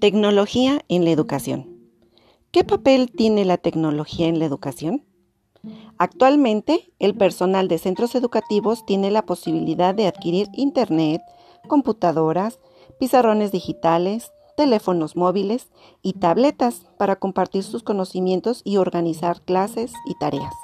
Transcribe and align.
Tecnología 0.00 0.80
en 0.88 1.04
la 1.04 1.10
educación. 1.10 1.76
¿Qué 2.52 2.64
papel 2.64 3.12
tiene 3.12 3.44
la 3.44 3.58
tecnología 3.58 4.28
en 4.28 4.38
la 4.38 4.46
educación? 4.46 5.04
Actualmente, 5.98 6.94
el 6.98 7.14
personal 7.14 7.68
de 7.68 7.76
centros 7.76 8.14
educativos 8.14 8.86
tiene 8.86 9.10
la 9.10 9.26
posibilidad 9.26 9.94
de 9.94 10.06
adquirir 10.06 10.48
Internet, 10.54 11.20
computadoras, 11.68 12.60
pizarrones 12.98 13.52
digitales, 13.52 14.32
teléfonos 14.56 15.16
móviles 15.16 15.68
y 16.00 16.14
tabletas 16.14 16.86
para 16.96 17.16
compartir 17.16 17.62
sus 17.62 17.82
conocimientos 17.82 18.62
y 18.64 18.78
organizar 18.78 19.42
clases 19.42 19.92
y 20.06 20.14
tareas. 20.18 20.54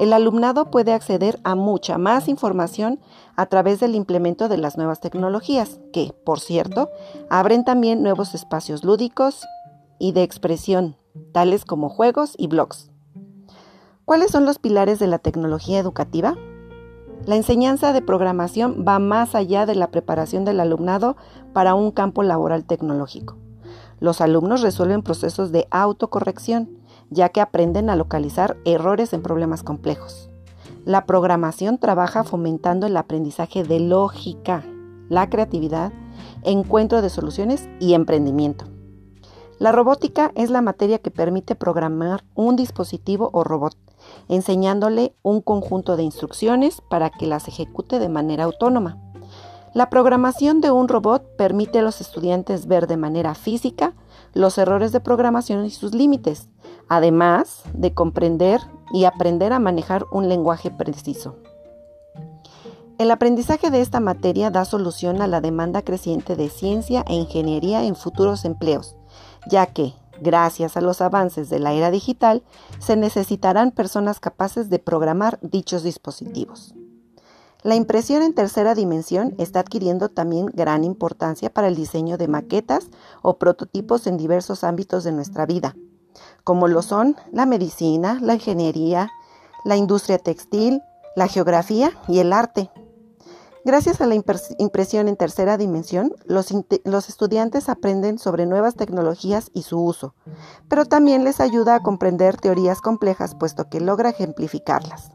El 0.00 0.14
alumnado 0.14 0.70
puede 0.70 0.94
acceder 0.94 1.38
a 1.44 1.54
mucha 1.54 1.98
más 1.98 2.26
información 2.28 3.00
a 3.36 3.44
través 3.44 3.80
del 3.80 3.94
implemento 3.94 4.48
de 4.48 4.56
las 4.56 4.78
nuevas 4.78 5.00
tecnologías, 5.00 5.78
que, 5.92 6.14
por 6.24 6.40
cierto, 6.40 6.88
abren 7.28 7.66
también 7.66 8.02
nuevos 8.02 8.34
espacios 8.34 8.82
lúdicos 8.82 9.46
y 9.98 10.12
de 10.12 10.22
expresión, 10.22 10.96
tales 11.32 11.66
como 11.66 11.90
juegos 11.90 12.32
y 12.38 12.46
blogs. 12.46 12.90
¿Cuáles 14.06 14.30
son 14.30 14.46
los 14.46 14.58
pilares 14.58 14.98
de 15.00 15.06
la 15.06 15.18
tecnología 15.18 15.78
educativa? 15.78 16.34
La 17.26 17.36
enseñanza 17.36 17.92
de 17.92 18.00
programación 18.00 18.86
va 18.88 18.98
más 19.00 19.34
allá 19.34 19.66
de 19.66 19.74
la 19.74 19.90
preparación 19.90 20.46
del 20.46 20.60
alumnado 20.60 21.18
para 21.52 21.74
un 21.74 21.90
campo 21.90 22.22
laboral 22.22 22.64
tecnológico. 22.64 23.36
Los 23.98 24.22
alumnos 24.22 24.62
resuelven 24.62 25.02
procesos 25.02 25.52
de 25.52 25.68
autocorrección, 25.70 26.79
ya 27.10 27.28
que 27.28 27.40
aprenden 27.40 27.90
a 27.90 27.96
localizar 27.96 28.56
errores 28.64 29.12
en 29.12 29.22
problemas 29.22 29.62
complejos. 29.62 30.30
La 30.84 31.04
programación 31.04 31.78
trabaja 31.78 32.24
fomentando 32.24 32.86
el 32.86 32.96
aprendizaje 32.96 33.64
de 33.64 33.80
lógica, 33.80 34.64
la 35.08 35.28
creatividad, 35.28 35.92
encuentro 36.42 37.02
de 37.02 37.10
soluciones 37.10 37.68
y 37.80 37.94
emprendimiento. 37.94 38.64
La 39.58 39.72
robótica 39.72 40.32
es 40.36 40.48
la 40.48 40.62
materia 40.62 40.98
que 40.98 41.10
permite 41.10 41.54
programar 41.54 42.24
un 42.34 42.56
dispositivo 42.56 43.28
o 43.34 43.44
robot, 43.44 43.76
enseñándole 44.28 45.14
un 45.22 45.42
conjunto 45.42 45.96
de 45.96 46.02
instrucciones 46.02 46.80
para 46.88 47.10
que 47.10 47.26
las 47.26 47.46
ejecute 47.46 47.98
de 47.98 48.08
manera 48.08 48.44
autónoma. 48.44 48.98
La 49.74 49.90
programación 49.90 50.60
de 50.60 50.70
un 50.70 50.88
robot 50.88 51.36
permite 51.36 51.78
a 51.78 51.82
los 51.82 52.00
estudiantes 52.00 52.66
ver 52.66 52.86
de 52.86 52.96
manera 52.96 53.34
física 53.34 53.92
los 54.32 54.58
errores 54.58 54.92
de 54.92 55.00
programación 55.00 55.64
y 55.64 55.70
sus 55.70 55.94
límites, 55.94 56.48
además 56.90 57.62
de 57.72 57.94
comprender 57.94 58.60
y 58.92 59.04
aprender 59.04 59.54
a 59.54 59.60
manejar 59.60 60.04
un 60.10 60.28
lenguaje 60.28 60.70
preciso. 60.70 61.36
El 62.98 63.12
aprendizaje 63.12 63.70
de 63.70 63.80
esta 63.80 64.00
materia 64.00 64.50
da 64.50 64.66
solución 64.66 65.22
a 65.22 65.28
la 65.28 65.40
demanda 65.40 65.82
creciente 65.82 66.36
de 66.36 66.50
ciencia 66.50 67.02
e 67.06 67.14
ingeniería 67.14 67.84
en 67.84 67.94
futuros 67.94 68.44
empleos, 68.44 68.96
ya 69.48 69.66
que, 69.66 69.94
gracias 70.20 70.76
a 70.76 70.80
los 70.80 71.00
avances 71.00 71.48
de 71.48 71.60
la 71.60 71.72
era 71.72 71.92
digital, 71.92 72.42
se 72.80 72.96
necesitarán 72.96 73.70
personas 73.70 74.18
capaces 74.18 74.68
de 74.68 74.80
programar 74.80 75.38
dichos 75.42 75.84
dispositivos. 75.84 76.74
La 77.62 77.76
impresión 77.76 78.22
en 78.22 78.34
tercera 78.34 78.74
dimensión 78.74 79.34
está 79.38 79.60
adquiriendo 79.60 80.08
también 80.08 80.46
gran 80.46 80.82
importancia 80.82 81.52
para 81.52 81.68
el 81.68 81.76
diseño 81.76 82.18
de 82.18 82.26
maquetas 82.26 82.88
o 83.22 83.38
prototipos 83.38 84.08
en 84.08 84.16
diversos 84.16 84.64
ámbitos 84.64 85.04
de 85.04 85.12
nuestra 85.12 85.46
vida, 85.46 85.76
como 86.44 86.68
lo 86.68 86.82
son 86.82 87.16
la 87.32 87.46
medicina, 87.46 88.18
la 88.20 88.34
ingeniería, 88.34 89.10
la 89.64 89.76
industria 89.76 90.18
textil, 90.18 90.82
la 91.16 91.28
geografía 91.28 91.92
y 92.08 92.18
el 92.18 92.32
arte. 92.32 92.70
Gracias 93.62 94.00
a 94.00 94.06
la 94.06 94.14
impresión 94.14 95.06
en 95.06 95.16
tercera 95.16 95.58
dimensión, 95.58 96.14
los, 96.24 96.50
estudiantes 97.08 97.68
aprenden 97.68 98.18
sobre 98.18 98.46
nuevas 98.46 98.74
tecnologías 98.74 99.50
y 99.52 99.62
su 99.62 99.78
uso, 99.84 100.14
pero 100.68 100.86
también 100.86 101.24
les 101.24 101.40
ayuda 101.40 101.74
a 101.74 101.82
comprender 101.82 102.38
teorías 102.38 102.80
complejas 102.80 103.34
puesto 103.34 103.68
que 103.68 103.80
logra 103.80 104.08
ejemplificarlas. 104.10 105.10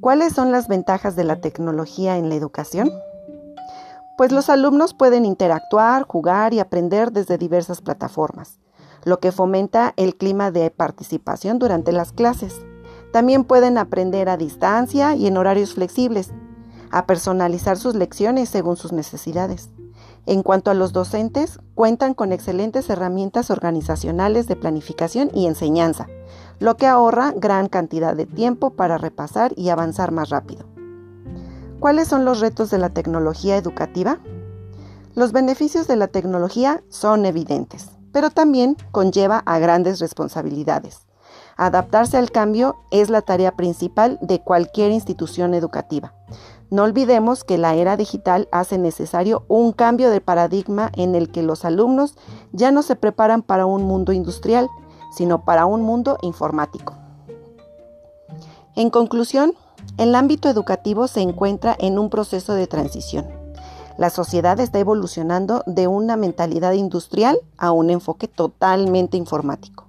¿Cuáles 0.00 0.32
son 0.32 0.52
las 0.52 0.68
ventajas 0.68 1.14
de 1.14 1.24
la 1.24 1.40
tecnología 1.42 2.16
en 2.16 2.30
la 2.30 2.34
educación? 2.34 2.90
Pues 4.16 4.32
los 4.32 4.48
alumnos 4.48 4.94
pueden 4.94 5.26
interactuar, 5.26 6.04
jugar 6.04 6.54
y 6.54 6.60
aprender 6.60 7.12
desde 7.12 7.36
diversas 7.36 7.82
plataformas, 7.82 8.58
lo 9.04 9.20
que 9.20 9.32
fomenta 9.32 9.94
el 9.96 10.16
clima 10.16 10.50
de 10.50 10.70
participación 10.70 11.58
durante 11.58 11.92
las 11.92 12.12
clases. 12.12 12.60
También 13.12 13.44
pueden 13.44 13.78
aprender 13.78 14.28
a 14.28 14.36
distancia 14.36 15.14
y 15.14 15.26
en 15.26 15.36
horarios 15.36 15.74
flexibles, 15.74 16.32
a 16.90 17.06
personalizar 17.06 17.76
sus 17.76 17.94
lecciones 17.94 18.48
según 18.48 18.76
sus 18.76 18.92
necesidades. 18.92 19.70
En 20.24 20.42
cuanto 20.42 20.70
a 20.70 20.74
los 20.74 20.92
docentes, 20.92 21.58
cuentan 21.74 22.14
con 22.14 22.32
excelentes 22.32 22.88
herramientas 22.90 23.50
organizacionales 23.50 24.46
de 24.46 24.56
planificación 24.56 25.30
y 25.34 25.46
enseñanza, 25.46 26.06
lo 26.60 26.76
que 26.76 26.86
ahorra 26.86 27.32
gran 27.36 27.68
cantidad 27.68 28.14
de 28.14 28.26
tiempo 28.26 28.70
para 28.70 28.98
repasar 28.98 29.52
y 29.56 29.70
avanzar 29.70 30.12
más 30.12 30.30
rápido. 30.30 30.64
¿Cuáles 31.80 32.06
son 32.06 32.24
los 32.24 32.38
retos 32.38 32.70
de 32.70 32.78
la 32.78 32.90
tecnología 32.90 33.56
educativa? 33.56 34.20
Los 35.16 35.32
beneficios 35.32 35.88
de 35.88 35.96
la 35.96 36.06
tecnología 36.06 36.84
son 36.88 37.26
evidentes, 37.26 37.90
pero 38.12 38.30
también 38.30 38.76
conlleva 38.90 39.42
a 39.46 39.58
grandes 39.58 39.98
responsabilidades. 39.98 41.06
Adaptarse 41.56 42.16
al 42.16 42.30
cambio 42.30 42.76
es 42.90 43.10
la 43.10 43.22
tarea 43.22 43.56
principal 43.56 44.18
de 44.22 44.40
cualquier 44.40 44.90
institución 44.90 45.54
educativa. 45.54 46.14
No 46.70 46.84
olvidemos 46.84 47.44
que 47.44 47.58
la 47.58 47.74
era 47.74 47.96
digital 47.96 48.48
hace 48.50 48.78
necesario 48.78 49.44
un 49.48 49.72
cambio 49.72 50.10
de 50.10 50.22
paradigma 50.22 50.90
en 50.96 51.14
el 51.14 51.30
que 51.30 51.42
los 51.42 51.64
alumnos 51.64 52.16
ya 52.52 52.72
no 52.72 52.82
se 52.82 52.96
preparan 52.96 53.42
para 53.42 53.66
un 53.66 53.84
mundo 53.84 54.12
industrial, 54.12 54.70
sino 55.14 55.44
para 55.44 55.66
un 55.66 55.82
mundo 55.82 56.16
informático. 56.22 56.94
En 58.74 58.88
conclusión, 58.88 59.52
el 59.98 60.14
ámbito 60.14 60.48
educativo 60.48 61.08
se 61.08 61.20
encuentra 61.20 61.76
en 61.78 61.98
un 61.98 62.08
proceso 62.08 62.54
de 62.54 62.66
transición. 62.66 63.41
La 63.98 64.10
sociedad 64.10 64.58
está 64.60 64.78
evolucionando 64.78 65.62
de 65.66 65.86
una 65.86 66.16
mentalidad 66.16 66.72
industrial 66.72 67.38
a 67.58 67.72
un 67.72 67.90
enfoque 67.90 68.28
totalmente 68.28 69.16
informático. 69.16 69.86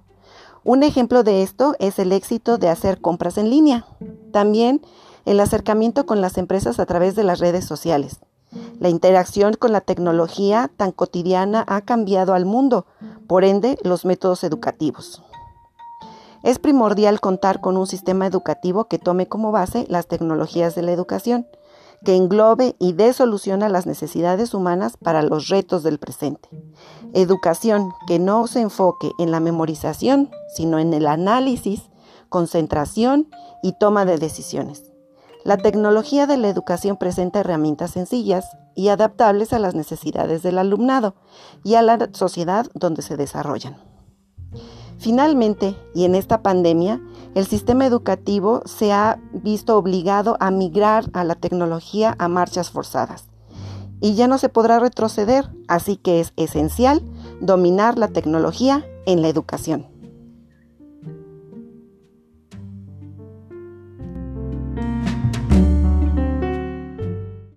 Un 0.62 0.82
ejemplo 0.82 1.22
de 1.22 1.42
esto 1.42 1.74
es 1.78 1.98
el 1.98 2.12
éxito 2.12 2.58
de 2.58 2.68
hacer 2.68 3.00
compras 3.00 3.38
en 3.38 3.50
línea. 3.50 3.86
También 4.32 4.80
el 5.24 5.40
acercamiento 5.40 6.06
con 6.06 6.20
las 6.20 6.38
empresas 6.38 6.78
a 6.80 6.86
través 6.86 7.14
de 7.14 7.24
las 7.24 7.38
redes 7.38 7.64
sociales. 7.64 8.20
La 8.78 8.88
interacción 8.88 9.54
con 9.54 9.72
la 9.72 9.80
tecnología 9.80 10.70
tan 10.76 10.92
cotidiana 10.92 11.64
ha 11.66 11.80
cambiado 11.80 12.34
al 12.34 12.44
mundo, 12.44 12.86
por 13.26 13.44
ende 13.44 13.78
los 13.82 14.04
métodos 14.04 14.44
educativos. 14.44 15.22
Es 16.42 16.58
primordial 16.58 17.20
contar 17.20 17.60
con 17.60 17.76
un 17.76 17.86
sistema 17.86 18.26
educativo 18.26 18.84
que 18.84 18.98
tome 18.98 19.26
como 19.28 19.50
base 19.50 19.86
las 19.88 20.06
tecnologías 20.06 20.74
de 20.74 20.82
la 20.82 20.92
educación, 20.92 21.46
que 22.04 22.16
englobe 22.16 22.76
y 22.78 22.92
dé 22.92 23.12
solución 23.12 23.62
a 23.62 23.68
las 23.68 23.86
necesidades 23.86 24.54
humanas 24.54 24.96
para 24.96 25.22
los 25.22 25.48
retos 25.48 25.82
del 25.82 25.98
presente. 25.98 26.48
Educación 27.12 27.92
que 28.06 28.18
no 28.18 28.46
se 28.46 28.60
enfoque 28.60 29.10
en 29.18 29.30
la 29.30 29.40
memorización, 29.40 30.30
sino 30.54 30.78
en 30.78 30.94
el 30.94 31.06
análisis, 31.06 31.90
concentración 32.28 33.28
y 33.62 33.72
toma 33.78 34.04
de 34.04 34.18
decisiones. 34.18 34.92
La 35.44 35.58
tecnología 35.58 36.26
de 36.26 36.36
la 36.36 36.48
educación 36.48 36.96
presenta 36.96 37.40
herramientas 37.40 37.90
sencillas 37.90 38.46
y 38.74 38.88
adaptables 38.88 39.52
a 39.52 39.58
las 39.58 39.74
necesidades 39.74 40.42
del 40.42 40.58
alumnado 40.58 41.16
y 41.62 41.74
a 41.74 41.82
la 41.82 42.08
sociedad 42.12 42.66
donde 42.74 43.02
se 43.02 43.16
desarrollan. 43.16 43.76
Finalmente, 44.98 45.76
y 45.94 46.04
en 46.04 46.14
esta 46.14 46.42
pandemia, 46.42 47.00
el 47.34 47.46
sistema 47.46 47.86
educativo 47.86 48.62
se 48.64 48.92
ha 48.92 49.18
visto 49.32 49.76
obligado 49.76 50.36
a 50.40 50.50
migrar 50.50 51.04
a 51.12 51.24
la 51.24 51.34
tecnología 51.34 52.14
a 52.18 52.28
marchas 52.28 52.70
forzadas 52.70 53.28
y 54.00 54.14
ya 54.14 54.28
no 54.28 54.38
se 54.38 54.48
podrá 54.48 54.78
retroceder, 54.78 55.50
así 55.66 55.96
que 55.96 56.20
es 56.20 56.32
esencial 56.36 57.02
dominar 57.40 57.98
la 57.98 58.08
tecnología 58.08 58.84
en 59.06 59.22
la 59.22 59.28
educación. 59.28 59.93